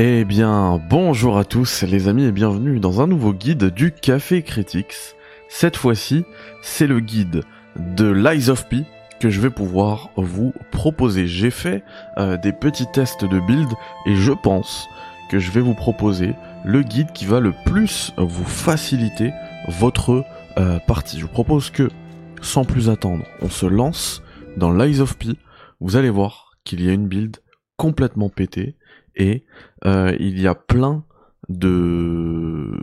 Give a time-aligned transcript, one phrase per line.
[0.00, 4.42] Eh bien, bonjour à tous les amis et bienvenue dans un nouveau guide du Café
[4.42, 5.16] Critics.
[5.48, 6.24] Cette fois-ci,
[6.62, 7.42] c'est le guide
[7.74, 8.84] de Lies of P
[9.18, 11.26] que je vais pouvoir vous proposer.
[11.26, 11.82] J'ai fait
[12.16, 13.68] euh, des petits tests de build
[14.06, 14.86] et je pense
[15.32, 19.32] que je vais vous proposer le guide qui va le plus vous faciliter
[19.66, 20.24] votre
[20.60, 21.18] euh, partie.
[21.18, 21.88] Je vous propose que,
[22.40, 24.22] sans plus attendre, on se lance
[24.56, 25.30] dans Lies of P.
[25.80, 27.38] Vous allez voir qu'il y a une build
[27.76, 28.76] complètement pétée
[29.18, 29.44] et
[29.84, 31.04] euh, il y a plein
[31.48, 32.78] de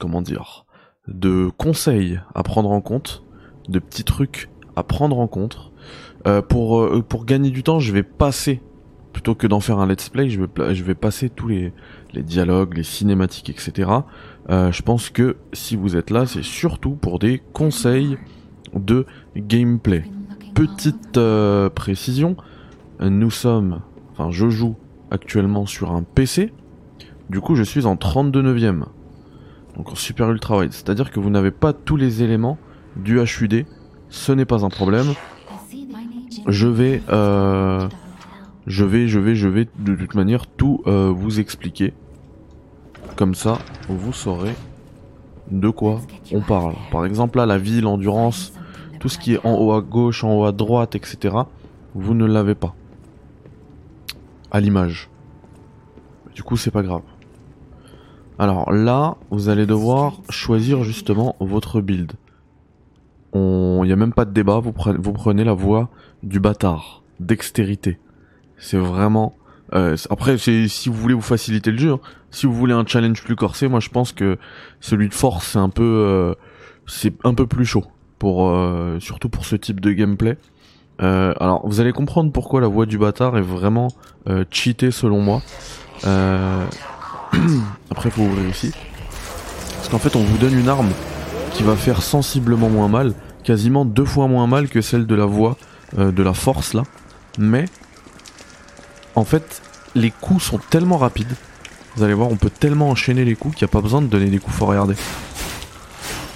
[0.00, 0.66] comment dire
[1.08, 3.22] de conseils à prendre en compte,
[3.68, 5.72] de petits trucs à prendre en compte.
[6.26, 8.60] Euh, pour euh, pour gagner du temps, je vais passer
[9.12, 11.72] plutôt que d'en faire un let's play, je vais je vais passer tous les
[12.12, 13.90] les dialogues, les cinématiques, etc.
[14.50, 18.18] Euh, je pense que si vous êtes là, c'est surtout pour des conseils
[18.74, 19.06] de
[19.36, 20.04] gameplay.
[20.54, 22.36] Petite euh, précision,
[23.00, 23.82] nous sommes,
[24.12, 24.76] enfin je joue
[25.10, 26.52] actuellement sur un PC.
[27.30, 28.86] Du coup, je suis en 32 neuvième.
[29.76, 30.72] Donc en super ultra wide.
[30.72, 32.58] C'est-à-dire que vous n'avez pas tous les éléments
[32.96, 33.66] du HUD.
[34.08, 35.06] Ce n'est pas un problème.
[36.46, 37.88] Je vais, euh,
[38.66, 41.92] je vais, je vais, je vais de toute manière tout euh, vous expliquer.
[43.16, 44.54] Comme ça, vous saurez
[45.50, 46.00] de quoi
[46.32, 46.74] on parle.
[46.90, 48.52] Par exemple, là, la vie, l'endurance,
[49.00, 51.34] tout ce qui est en haut à gauche, en haut à droite, etc.
[51.94, 52.74] Vous ne l'avez pas
[54.56, 55.10] à l'image.
[56.34, 57.02] Du coup, c'est pas grave.
[58.38, 62.12] Alors là, vous allez devoir choisir justement votre build.
[63.34, 65.90] Il n'y a même pas de débat, vous prenez, vous prenez la voie
[66.22, 67.98] du bâtard, dextérité.
[68.56, 69.36] C'est vraiment...
[69.74, 72.00] Euh, après, si vous voulez vous faciliter le jeu, hein.
[72.30, 74.38] si vous voulez un challenge plus corsé, moi je pense que
[74.80, 76.34] celui de force c'est un peu, euh,
[76.86, 77.84] c'est un peu plus chaud
[78.18, 80.38] pour, euh, surtout pour ce type de gameplay.
[81.02, 83.88] Euh, alors, vous allez comprendre pourquoi la voix du bâtard est vraiment
[84.28, 85.42] euh, cheatée selon moi.
[86.04, 86.64] Euh...
[87.90, 88.72] Après, faut ouvrir ici.
[89.76, 90.90] Parce qu'en fait, on vous donne une arme
[91.52, 95.26] qui va faire sensiblement moins mal, quasiment deux fois moins mal que celle de la
[95.26, 95.56] voix
[95.98, 96.82] euh, de la force là.
[97.38, 97.66] Mais,
[99.14, 99.62] en fait,
[99.94, 101.34] les coups sont tellement rapides.
[101.96, 104.06] Vous allez voir, on peut tellement enchaîner les coups qu'il n'y a pas besoin de
[104.06, 104.56] donner des coups.
[104.56, 104.94] Faut regarder.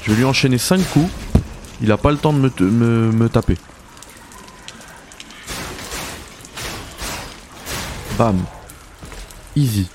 [0.03, 1.11] Je vais lui enchaîner 5 coups.
[1.83, 3.57] Il a pas le temps de me, me, me taper.
[8.21, 8.37] Bam.
[9.57, 9.89] Easy.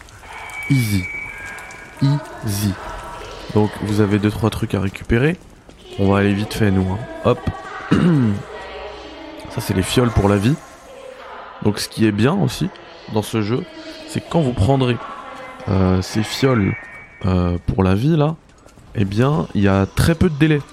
[0.72, 1.04] Easy.
[2.02, 2.74] Easy.
[3.54, 5.38] Donc vous avez deux trois trucs à récupérer.
[6.00, 6.88] On va aller vite fait nous.
[6.92, 6.98] Hein.
[7.24, 7.40] Hop.
[9.52, 10.56] Ça c'est les fioles pour la vie.
[11.62, 12.68] Donc ce qui est bien aussi
[13.14, 13.64] dans ce jeu,
[14.08, 14.98] c'est que quand vous prendrez
[15.68, 16.74] euh, ces fioles
[17.28, 18.38] euh, pour la vie là,
[18.96, 20.64] eh bien il y a très peu de délai.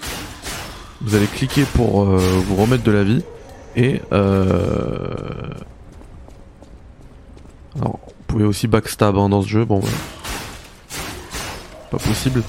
[1.01, 3.23] Vous allez cliquer pour euh, vous remettre de la vie
[3.75, 4.01] et
[7.79, 9.97] alors, vous pouvez aussi backstab hein, dans ce jeu, bon voilà.
[11.91, 12.43] Pas possible.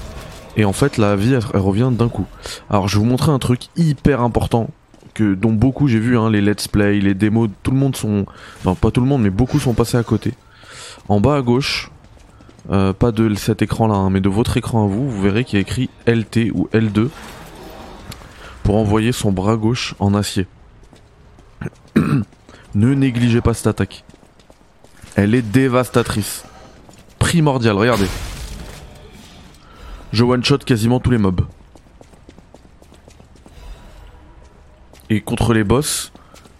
[0.57, 2.25] Et en fait, la vie, elle, revient d'un coup.
[2.69, 4.69] Alors, je vais vous montrer un truc hyper important
[5.13, 8.25] que dont beaucoup j'ai vu, hein, les let's play, les démos, tout le monde sont,
[8.59, 10.33] enfin pas tout le monde, mais beaucoup sont passés à côté.
[11.07, 11.89] En bas à gauche,
[12.71, 15.57] euh, pas de cet écran-là, hein, mais de votre écran à vous, vous verrez qu'il
[15.57, 17.09] y a écrit LT ou L2
[18.63, 20.47] pour envoyer son bras gauche en acier.
[21.95, 24.03] ne négligez pas cette attaque.
[25.15, 26.43] Elle est dévastatrice.
[27.19, 28.07] Primordiale, regardez.
[30.11, 31.41] Je one-shot quasiment tous les mobs.
[35.09, 36.11] Et contre les boss,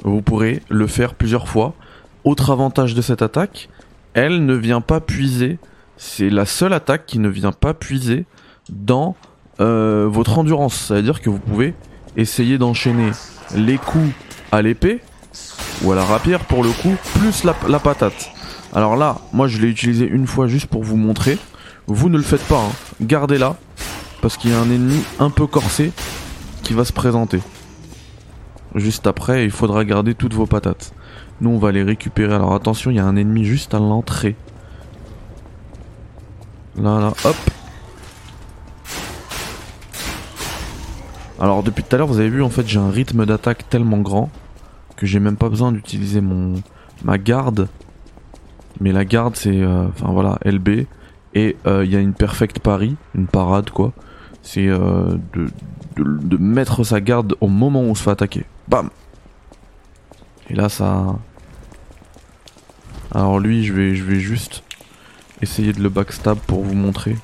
[0.04, 1.74] vous pourrez le faire plusieurs fois.
[2.24, 3.70] Autre avantage de cette attaque,
[4.14, 5.60] elle ne vient pas puiser.
[5.98, 8.26] C'est la seule attaque qui ne vient pas puiser
[8.70, 9.16] dans
[9.60, 10.76] euh, votre endurance.
[10.76, 11.74] C'est-à-dire que vous pouvez
[12.16, 13.12] essayer d'enchaîner
[13.54, 14.12] les coups
[14.54, 15.02] à l'épée
[15.84, 18.35] ou à la rapière pour le coup, plus la patate.
[18.76, 21.38] Alors là, moi je l'ai utilisé une fois juste pour vous montrer.
[21.88, 22.72] Vous ne le faites pas, hein.
[23.00, 23.56] gardez-la,
[24.22, 25.94] parce qu'il y a un ennemi un peu corsé
[26.62, 27.40] qui va se présenter.
[28.76, 30.94] Juste après, il faudra garder toutes vos patates.
[31.40, 32.34] Nous, on va les récupérer.
[32.34, 34.36] Alors attention, il y a un ennemi juste à l'entrée.
[36.76, 37.36] Là, là, hop.
[41.40, 44.00] Alors depuis tout à l'heure, vous avez vu, en fait, j'ai un rythme d'attaque tellement
[44.00, 44.30] grand
[44.98, 46.56] que j'ai même pas besoin d'utiliser mon
[47.04, 47.70] ma garde
[48.80, 49.62] mais la garde, c'est.
[49.62, 50.86] Euh, enfin voilà, LB.
[51.34, 53.92] Et euh, il y a une perfect pari, une parade quoi.
[54.42, 55.50] C'est euh, de,
[55.98, 58.46] de, mettre sa garde au moment où on se fait attaquer.
[58.68, 58.90] Bam
[60.50, 61.18] Et là ça.
[63.12, 64.64] Alors lui, je vais, je vais juste
[65.42, 67.16] essayer de le backstab pour vous montrer.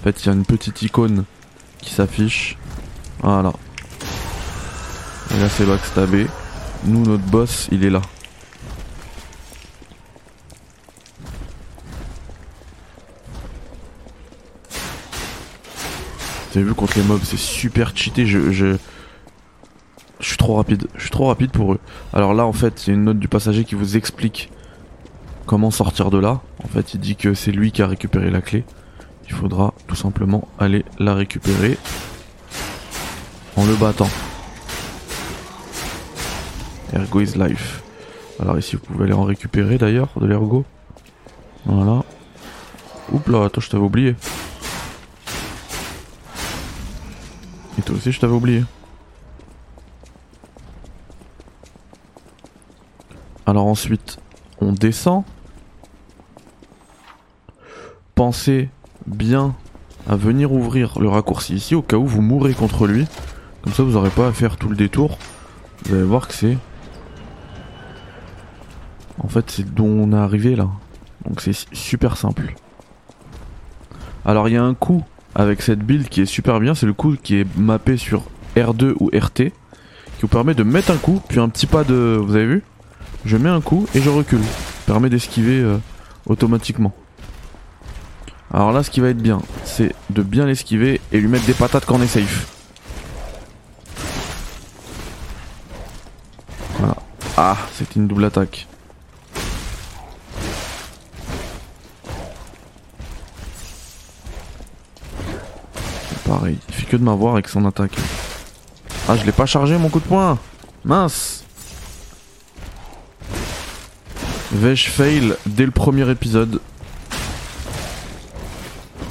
[0.00, 1.24] En fait, il y a une petite icône
[1.78, 2.56] qui s'affiche.
[3.20, 3.52] Voilà.
[5.32, 6.26] Et là, c'est backstabé.
[6.84, 8.02] Nous, notre boss, il est là.
[16.54, 18.26] Avez vu contre les mobs, c'est super cheaté.
[18.26, 18.76] Je, je,
[20.20, 20.86] je suis trop rapide.
[20.94, 21.80] Je suis trop rapide pour eux.
[22.12, 24.50] Alors là, en fait, il y a une note du passager qui vous explique
[25.46, 26.40] comment sortir de là.
[26.62, 28.64] En fait, il dit que c'est lui qui a récupéré la clé.
[29.28, 31.78] Il faudra tout simplement aller la récupérer
[33.56, 34.10] en le battant.
[36.92, 37.82] Ergo is life.
[38.40, 40.66] Alors ici, vous pouvez aller en récupérer d'ailleurs de l'ergo.
[41.64, 42.02] Voilà.
[43.10, 44.16] Oups là, attends, je t'avais oublié.
[47.78, 48.64] Et toi aussi, je t'avais oublié.
[53.46, 54.18] Alors ensuite,
[54.60, 55.24] on descend.
[58.14, 58.68] Pensez
[59.06, 59.54] bien
[60.08, 63.06] à venir ouvrir le raccourci ici au cas où vous mourrez contre lui.
[63.62, 65.18] Comme ça, vous n'aurez pas à faire tout le détour.
[65.84, 66.56] Vous allez voir que c'est...
[69.22, 70.68] En fait, c'est d'où on est arrivé là.
[71.24, 72.54] Donc c'est super simple.
[74.24, 75.02] Alors il y a un coup
[75.34, 78.24] avec cette build qui est super bien, c'est le coup qui est mappé sur
[78.56, 79.52] R2 ou RT, qui
[80.22, 82.18] vous permet de mettre un coup, puis un petit pas de...
[82.22, 82.62] Vous avez vu?
[83.24, 84.42] Je mets un coup et je recule.
[84.86, 85.78] Permet d'esquiver euh,
[86.26, 86.92] automatiquement.
[88.52, 91.54] Alors là ce qui va être bien, c'est de bien l'esquiver et lui mettre des
[91.54, 92.48] patates quand on est safe.
[97.36, 98.66] Ah, c'était une double attaque.
[106.32, 107.94] Pareil, il fait que de m'avoir avec son attaque.
[109.06, 110.38] Ah, je l'ai pas chargé mon coup de poing
[110.82, 111.44] Mince
[114.50, 116.62] Vais-je fail dès le premier épisode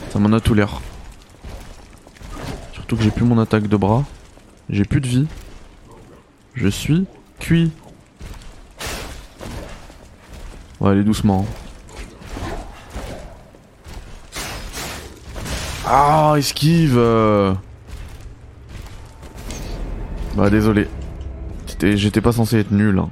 [0.10, 0.82] Ça m'en a tout l'air.
[2.74, 4.04] Surtout que j'ai plus mon attaque de bras.
[4.72, 5.28] J'ai plus de vie.
[6.56, 7.06] Je suis
[7.38, 7.72] cuit.
[10.80, 11.46] On va aller doucement.
[15.94, 16.98] Ah, esquive
[20.36, 20.88] Bah désolé.
[21.82, 22.98] J'étais pas censé être nul.
[22.98, 23.10] Hein.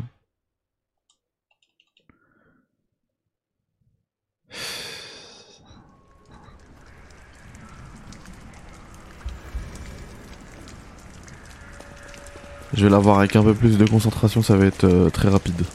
[12.73, 15.65] Je vais l'avoir avec un peu plus de concentration, ça va être euh, très rapide.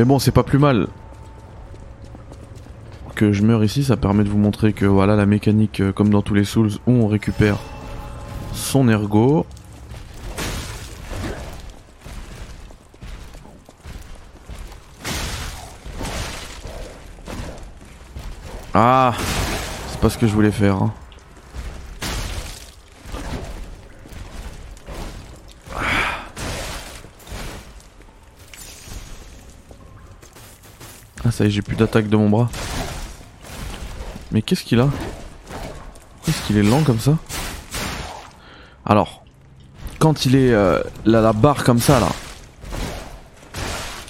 [0.00, 0.86] Mais bon, c'est pas plus mal.
[3.14, 6.08] Que je meure ici, ça permet de vous montrer que voilà la mécanique, euh, comme
[6.08, 7.58] dans tous les Souls, où on récupère
[8.54, 9.44] son ergo.
[18.72, 19.12] Ah
[19.90, 20.76] C'est pas ce que je voulais faire.
[20.76, 20.94] Hein.
[31.30, 32.50] Ah ça y est, j'ai plus d'attaque de mon bras.
[34.32, 34.88] Mais qu'est-ce qu'il a
[36.24, 37.18] Qu'est-ce qu'il est lent comme ça
[38.84, 39.22] Alors,
[40.00, 42.08] quand il est euh, la barre comme ça là,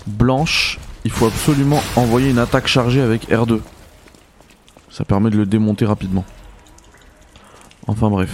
[0.07, 3.61] blanche, il faut absolument envoyer une attaque chargée avec R2.
[4.91, 6.25] Ça permet de le démonter rapidement.
[7.87, 8.31] Enfin bref.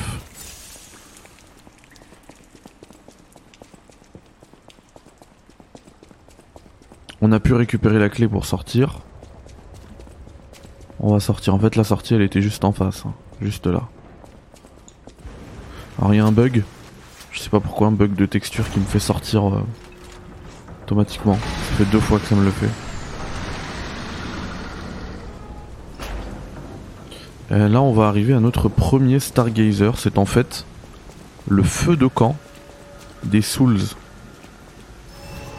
[7.28, 9.00] On a pu récupérer la clé pour sortir.
[11.00, 11.56] On va sortir.
[11.56, 13.02] En fait, la sortie, elle était juste en face.
[13.04, 13.14] Hein.
[13.42, 13.82] Juste là.
[15.98, 16.62] Alors, il y a un bug.
[17.32, 19.60] Je sais pas pourquoi, un bug de texture qui me fait sortir euh,
[20.84, 21.34] automatiquement.
[21.34, 22.70] Ça fait deux fois que ça me le fait.
[27.50, 29.98] Et là, on va arriver à notre premier Stargazer.
[29.98, 30.64] C'est en fait
[31.48, 32.36] le feu de camp
[33.24, 33.80] des Souls.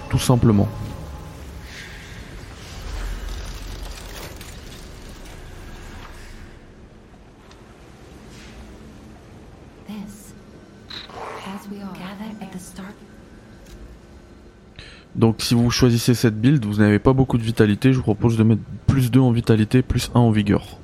[0.10, 0.70] Tout simplement.
[15.28, 18.38] Donc si vous choisissez cette build, vous n'avez pas beaucoup de vitalité, je vous propose
[18.38, 20.78] de mettre plus 2 en vitalité, plus 1 en vigueur.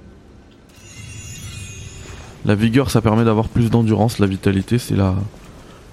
[2.43, 5.15] La vigueur ça permet d'avoir plus d'endurance, la vitalité c'est la,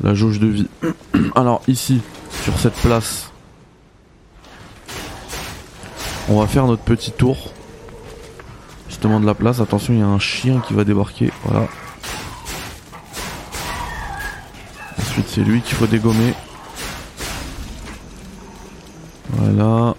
[0.02, 0.66] la jauge de vie.
[1.36, 2.00] Alors ici,
[2.42, 3.30] sur cette place,
[6.28, 7.52] on va faire notre petit tour.
[8.88, 11.68] Justement de la place, attention il y a un chien qui va débarquer, voilà.
[14.98, 16.34] Ensuite c'est lui qu'il faut dégommer.
[19.40, 19.94] Voilà.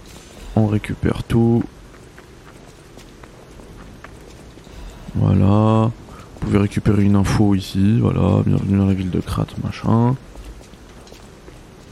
[0.56, 1.64] On récupère tout.
[5.16, 5.90] Voilà.
[5.90, 8.00] Vous pouvez récupérer une info ici.
[8.00, 8.44] Voilà.
[8.46, 10.16] Bienvenue dans la ville de Krat, machin.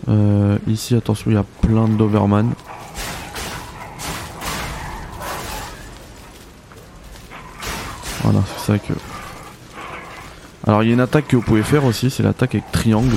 [0.09, 2.53] Euh, ici, attention, il y a plein de Doberman.
[8.21, 8.93] Voilà, c'est ça que...
[10.67, 13.15] Alors il y a une attaque que vous pouvez faire aussi, c'est l'attaque avec triangle.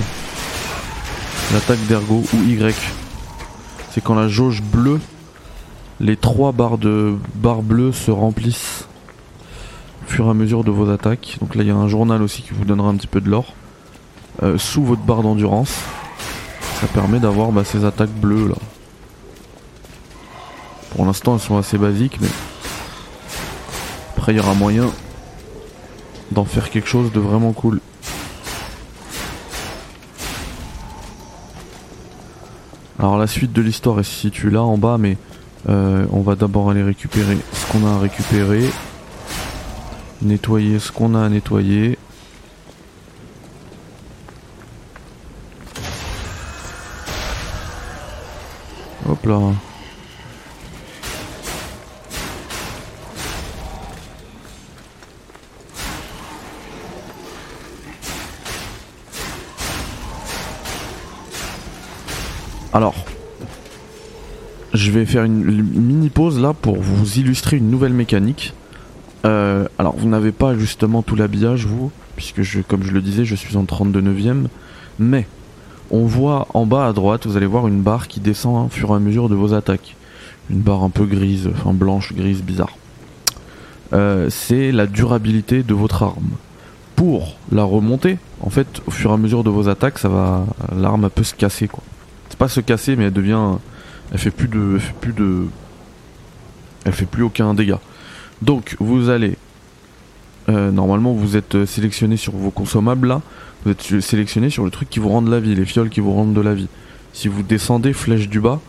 [1.53, 3.02] L'attaque d'ergo ou Y.
[3.93, 5.01] C'est quand la jauge bleue,
[6.01, 8.87] les trois barres de bleues se remplissent
[10.03, 11.37] au fur et à mesure de vos attaques.
[11.43, 13.29] Donc là il y a un journal aussi qui vous donnera un petit peu de
[13.29, 13.53] l'or.
[14.43, 15.77] Euh, sous votre barre d'endurance.
[16.81, 18.57] Ça permet d'avoir bah, ces attaques bleues là.
[20.97, 22.29] Pour l'instant elles sont assez basiques mais
[24.17, 24.91] après il y aura moyen
[26.31, 27.83] d'en faire quelque chose de vraiment cool.
[33.03, 35.17] Alors la suite de l'histoire est située là en bas mais
[35.69, 38.63] euh, on va d'abord aller récupérer ce qu'on a à récupérer.
[40.23, 41.99] Nettoyer ce qu'on a à nettoyer.
[49.09, 49.39] Hop là.
[62.75, 62.95] Alors,
[64.73, 68.55] je vais faire une mini pause là pour vous illustrer une nouvelle mécanique.
[69.27, 73.35] Euh, alors, vous n'avez pas justement tout l'habillage, vous, puisque comme je le disais, je
[73.35, 74.49] suis en 32 neuvième.
[74.99, 75.27] Mais,
[75.91, 78.89] on voit en bas à droite, vous allez voir une barre qui descend au fur
[78.91, 79.95] et à mesure de vos attaques.
[80.49, 82.79] Une barre un peu grise, enfin blanche, grise, bizarre.
[83.93, 86.31] Euh, c'est la durabilité de votre arme.
[86.97, 90.47] Pour la remonter, en fait, au fur et à mesure de vos attaques, ça va,
[90.75, 91.83] l'arme peut se casser, quoi
[92.37, 93.41] pas se casser, mais elle devient,
[94.13, 95.47] elle fait plus de, elle fait plus de,
[96.85, 97.81] elle fait plus aucun dégât.
[98.41, 99.37] Donc vous allez,
[100.49, 103.23] euh, normalement vous êtes sélectionné sur vos consommables là,
[103.65, 106.01] vous êtes sélectionné sur le truc qui vous rend de la vie, les fioles qui
[106.01, 106.69] vous rendent de la vie.
[107.13, 108.61] Si vous descendez flèche du bas,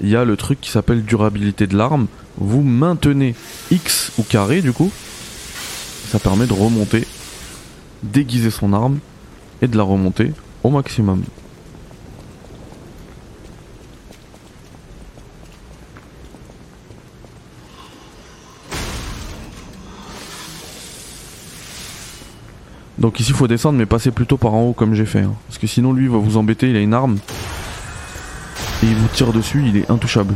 [0.00, 2.06] il y a le truc qui s'appelle durabilité de l'arme.
[2.38, 3.34] Vous maintenez
[3.70, 4.90] X ou carré du coup,
[6.08, 7.06] ça permet de remonter,
[8.02, 8.98] déguiser son arme
[9.60, 10.32] et de la remonter
[10.62, 11.22] au maximum.
[22.98, 25.20] Donc ici faut descendre mais passer plutôt par en haut comme j'ai fait.
[25.20, 25.34] Hein.
[25.46, 27.18] Parce que sinon lui il va vous embêter, il a une arme.
[28.82, 30.34] Et il vous tire dessus, il est intouchable.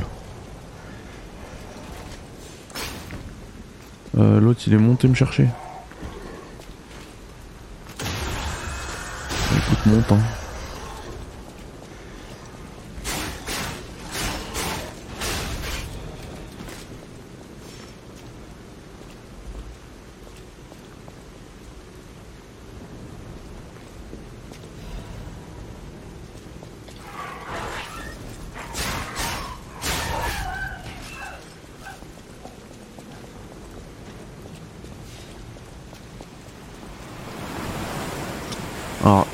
[4.18, 5.48] Euh, L'autre il est monté me chercher.
[9.56, 10.18] Écoute monte hein.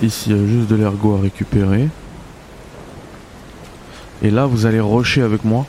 [0.03, 1.89] Ici il y a juste de l'ergot à récupérer.
[4.23, 5.67] Et là vous allez rusher avec moi.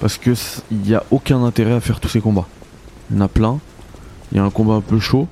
[0.00, 0.30] Parce que
[0.70, 2.46] il n'y a aucun intérêt à faire tous ces combats.
[3.10, 3.58] Il y en a plein.
[4.30, 5.26] Il y a un combat un peu chaud.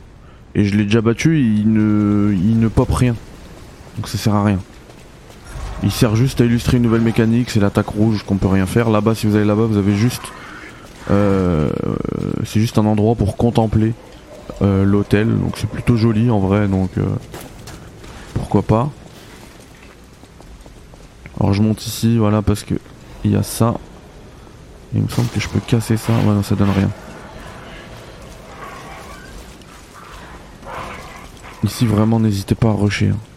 [0.54, 3.14] Et je l'ai déjà battu, il ne, il ne pop rien.
[3.96, 4.58] Donc ça sert à rien.
[5.82, 8.88] Il sert juste à illustrer une nouvelle mécanique, c'est l'attaque rouge qu'on peut rien faire.
[8.88, 10.22] Là-bas, si vous allez là-bas, vous avez juste...
[11.10, 11.68] Euh,
[12.44, 13.92] c'est juste un endroit pour contempler
[14.62, 15.28] euh, l'hôtel.
[15.28, 16.68] Donc c'est plutôt joli en vrai.
[16.68, 16.90] Donc...
[16.98, 17.04] Euh,
[18.62, 18.90] pas.
[21.38, 22.75] Alors je monte ici, voilà, parce que
[23.25, 23.75] il y a ça.
[24.94, 26.12] Il me semble que je peux casser ça.
[26.12, 26.90] Ouais, non, ça donne rien.
[31.64, 33.08] Ici, vraiment, n'hésitez pas à rusher.
[33.08, 33.35] Hein.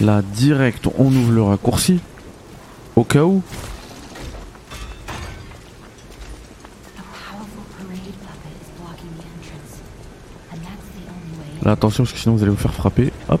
[0.00, 2.00] Là, direct, on ouvre le raccourci.
[2.96, 3.42] Au cas où.
[11.62, 13.12] Là, attention, parce que sinon vous allez vous faire frapper.
[13.28, 13.40] Hop.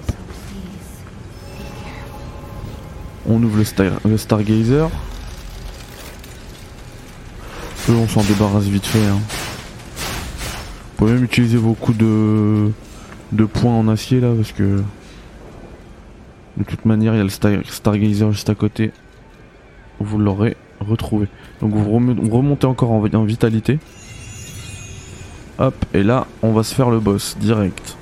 [3.26, 4.90] On ouvre le, Stargazer.
[7.88, 9.06] Eux, on s'en débarrasse vite fait.
[9.06, 9.18] Hein.
[9.18, 12.70] Vous pouvez même utiliser vos coups de,
[13.32, 14.82] de poing en acier là, parce que
[16.60, 18.92] De toute manière, il y a le Stargazer juste à côté.
[19.98, 21.26] Vous l'aurez retrouvé.
[21.62, 23.78] Donc vous remontez encore en, en vitalité.
[25.58, 27.96] Hop, et là, on va se faire le boss direct.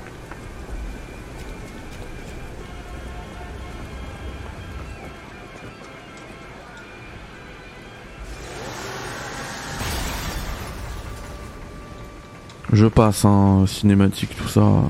[12.73, 14.83] Je passe, hein, cinématique, tout ça.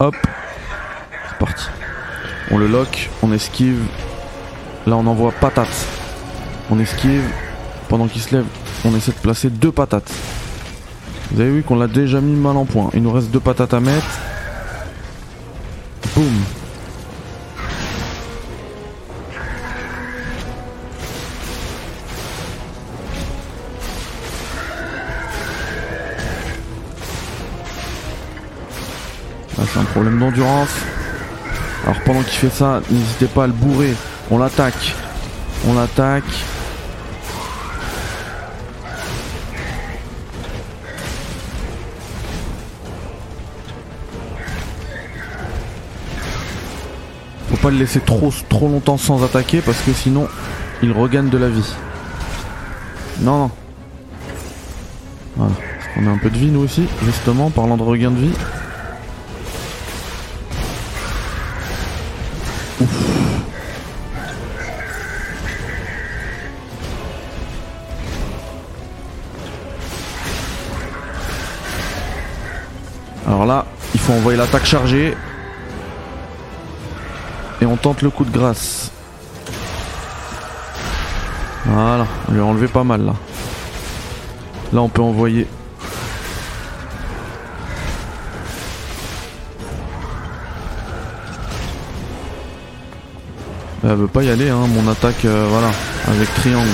[0.00, 0.16] Hop,
[2.50, 3.82] On le lock, on esquive.
[4.86, 5.86] Là, on envoie patate.
[6.70, 7.24] On esquive.
[7.88, 8.46] Pendant qu'il se lève,
[8.84, 10.10] on essaie de placer deux patates.
[11.30, 12.90] Vous avez vu qu'on l'a déjà mis mal en point.
[12.94, 14.06] Il nous reste deux patates à mettre.
[16.14, 16.24] Boum.
[29.72, 30.70] c'est un problème d'endurance.
[31.86, 33.94] Alors pendant qu'il fait ça, n'hésitez pas à le bourrer.
[34.32, 34.94] On l'attaque.
[35.68, 36.24] On l'attaque.
[47.48, 50.26] Faut pas le laisser trop, longtemps sans attaquer parce que sinon
[50.82, 51.72] il regagne de la vie.
[53.20, 53.50] Non, non.
[55.36, 55.52] Voilà.
[55.98, 58.34] On a un peu de vie nous aussi, justement, parlant de regain de vie.
[73.26, 75.16] Alors là, il faut envoyer l'attaque chargée.
[77.60, 78.90] Et on tente le coup de grâce.
[81.64, 83.14] Voilà, on lui a enlevé pas mal là.
[84.72, 85.48] Là on peut envoyer
[93.88, 95.70] Elle veut pas y aller, hein, mon attaque, euh, voilà,
[96.08, 96.68] avec triangle.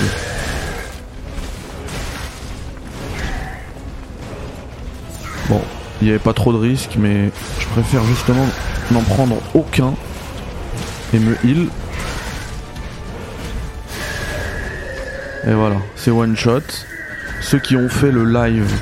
[5.50, 5.60] Bon,
[6.00, 8.46] il n'y avait pas trop de risques, mais je préfère justement
[8.92, 9.92] n'en prendre aucun
[11.12, 11.68] et me heal.
[15.46, 16.62] Et voilà, c'est one shot.
[17.42, 18.72] Ceux qui ont fait le live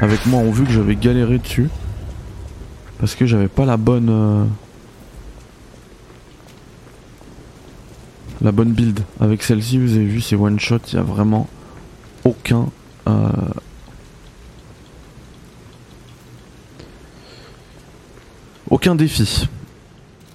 [0.00, 1.68] avec moi ont vu que j'avais galéré dessus.
[2.98, 4.08] Parce que j'avais pas la bonne...
[4.10, 4.44] Euh,
[8.42, 9.00] la bonne build.
[9.20, 11.48] Avec celle-ci, vous avez vu, c'est one shot, il n'y a vraiment
[12.24, 12.66] aucun.
[13.08, 13.28] Euh,
[18.70, 19.48] aucun défi.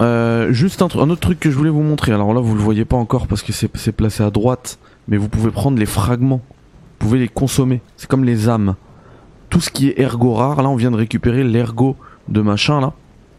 [0.01, 2.11] Euh, juste un, autre truc que je voulais vous montrer.
[2.11, 5.29] Alors là, vous le voyez pas encore parce que c'est placé à droite, mais vous
[5.29, 6.41] pouvez prendre les fragments.
[6.99, 7.81] Vous pouvez les consommer.
[7.97, 8.75] C'est comme les âmes.
[9.49, 11.95] Tout ce qui est ergo rare, là, on vient de récupérer l'ergo
[12.27, 12.93] de machin là,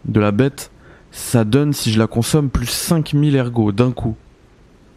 [0.04, 0.70] de la bête.
[1.10, 4.16] Ça donne, si je la consomme, plus 5000 ergo d'un coup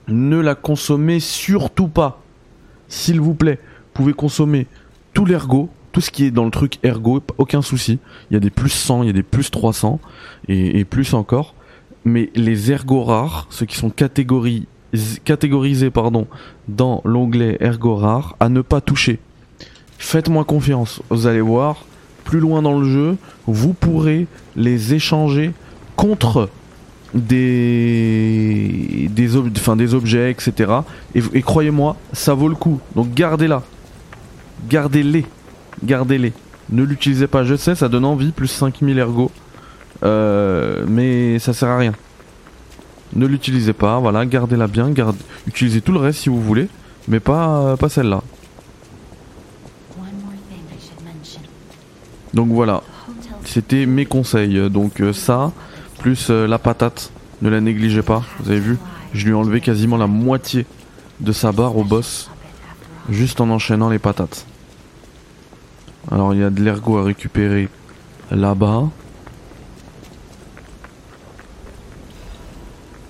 [0.07, 2.21] ne la consommez surtout pas.
[2.87, 4.67] S'il vous plaît, vous pouvez consommer
[5.13, 7.99] tout l'ergo, tout ce qui est dans le truc ergo, aucun souci.
[8.29, 9.99] Il y a des plus 100, il y a des plus 300
[10.47, 11.55] et, plus encore.
[12.05, 16.27] Mais les ergos rares, ceux qui sont catégorisés pardon,
[16.67, 19.19] dans l'onglet ergo rare, à ne pas toucher.
[19.97, 21.85] Faites-moi confiance, vous allez voir,
[22.23, 23.17] plus loin dans le jeu,
[23.47, 25.51] vous pourrez les échanger
[25.95, 26.49] contre
[27.19, 29.27] des des,
[29.75, 30.71] des objets, etc.
[31.15, 32.79] Et, croyez-moi, ça vaut le coup.
[32.95, 33.63] Donc gardez-la.
[34.69, 35.25] Gardez-les.
[35.83, 36.33] Gardez-les.
[36.69, 37.43] Ne l'utilisez pas.
[37.43, 39.31] Je sais, ça donne envie, plus 5000 ergo.
[40.03, 41.93] Euh, mais ça sert à rien.
[43.15, 44.93] Ne l'utilisez pas, voilà, gardez-la bien,
[45.47, 46.67] utilisez tout le reste si vous voulez,
[47.07, 48.21] mais pas, pas celle-là.
[52.33, 52.83] Donc voilà,
[53.45, 54.69] c'était mes conseils.
[54.69, 55.51] Donc euh, ça,
[55.97, 58.77] plus euh, la patate, ne la négligez pas, vous avez vu
[59.13, 60.65] Je lui ai enlevé quasiment la moitié
[61.19, 62.29] de sa barre au boss,
[63.09, 64.45] juste en enchaînant les patates.
[66.11, 67.69] Alors il y a de l'ergot à récupérer
[68.31, 68.89] là-bas.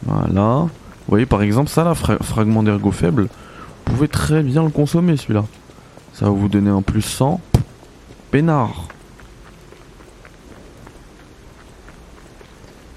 [0.06, 0.62] Voilà.
[0.62, 0.70] Vous
[1.10, 5.46] voyez par exemple ça là, fragment d'ergot faible, vous pouvez très bien le consommer celui-là.
[6.14, 7.40] Ça va vous donner un plus 100.
[8.32, 8.88] Peinard.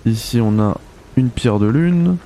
[0.07, 0.79] Ici on a
[1.17, 2.17] une pierre de lune.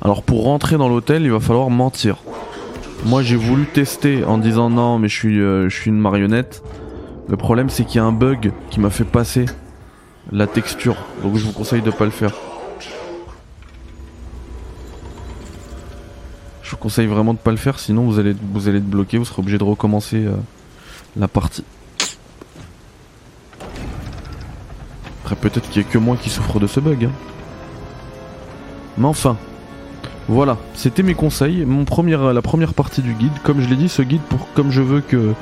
[0.00, 2.16] Alors pour rentrer dans l'hôtel, il va falloir mentir.
[3.04, 6.62] Moi j'ai voulu tester en disant non mais je suis, euh, une marionnette.
[7.28, 9.46] Le problème c'est qu'il y a un bug qui m'a fait passer
[10.32, 10.96] la texture.
[11.22, 12.32] Donc je vous conseille de pas le faire.
[16.62, 19.18] Je vous conseille vraiment de pas le faire sinon vous allez, vous allez être bloqué,
[19.18, 20.34] vous serez obligé de recommencer euh,
[21.16, 21.64] la partie.
[25.36, 27.04] Peut-être qu'il y a que moi qui souffre de ce bug.
[27.04, 27.10] hein.
[28.98, 29.36] Mais enfin,
[30.28, 31.64] voilà, c'était mes conseils.
[31.64, 31.84] Mon
[32.32, 33.32] la première partie du guide.
[33.42, 35.32] Comme je l'ai dit, ce guide, pour, comme je veux que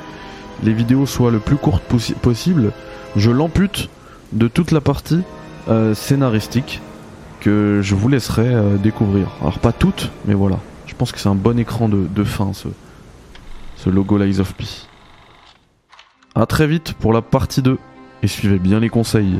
[0.63, 2.71] les vidéos soient le plus courtes possi- possible,
[3.15, 3.89] je l'ampute
[4.31, 5.21] de toute la partie
[5.69, 6.81] euh, scénaristique
[7.41, 9.27] que je vous laisserai euh, découvrir.
[9.41, 10.57] Alors pas toutes, mais voilà.
[10.87, 12.67] Je pense que c'est un bon écran de, fin ce,
[13.77, 14.65] ce logo Lies of P.
[16.35, 17.77] A très vite pour la partie 2
[18.23, 19.39] et suivez bien les conseils.